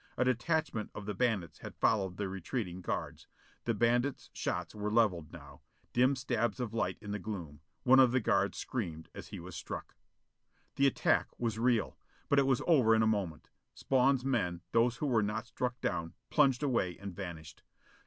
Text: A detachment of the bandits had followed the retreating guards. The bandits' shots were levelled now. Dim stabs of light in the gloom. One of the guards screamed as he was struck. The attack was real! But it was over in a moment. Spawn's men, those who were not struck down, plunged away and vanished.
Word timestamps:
A 0.17 0.25
detachment 0.25 0.89
of 0.95 1.05
the 1.05 1.13
bandits 1.13 1.59
had 1.59 1.75
followed 1.75 2.17
the 2.17 2.27
retreating 2.27 2.81
guards. 2.81 3.27
The 3.65 3.75
bandits' 3.75 4.31
shots 4.33 4.73
were 4.73 4.89
levelled 4.91 5.31
now. 5.31 5.61
Dim 5.93 6.15
stabs 6.15 6.59
of 6.59 6.73
light 6.73 6.97
in 7.01 7.11
the 7.11 7.19
gloom. 7.19 7.59
One 7.83 7.99
of 7.99 8.11
the 8.11 8.19
guards 8.19 8.57
screamed 8.57 9.09
as 9.13 9.27
he 9.27 9.39
was 9.39 9.55
struck. 9.55 9.93
The 10.75 10.87
attack 10.87 11.27
was 11.37 11.59
real! 11.59 11.99
But 12.29 12.39
it 12.39 12.47
was 12.47 12.63
over 12.65 12.95
in 12.95 13.03
a 13.03 13.05
moment. 13.05 13.51
Spawn's 13.75 14.25
men, 14.25 14.61
those 14.71 14.97
who 14.97 15.05
were 15.05 15.21
not 15.21 15.45
struck 15.45 15.79
down, 15.81 16.15
plunged 16.31 16.63
away 16.63 16.97
and 16.97 17.15
vanished. 17.15 17.61